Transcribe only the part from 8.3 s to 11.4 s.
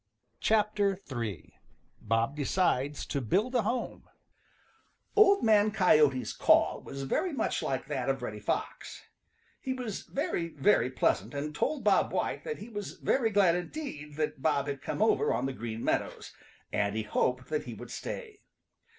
Fox. He was very, very pleasant